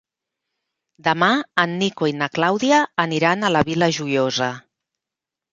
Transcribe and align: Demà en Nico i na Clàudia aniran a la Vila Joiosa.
Demà 1.07 1.27
en 1.65 1.75
Nico 1.83 2.09
i 2.13 2.17
na 2.21 2.29
Clàudia 2.37 2.81
aniran 3.07 3.43
a 3.51 3.55
la 3.57 3.63
Vila 3.71 3.91
Joiosa. 3.99 4.53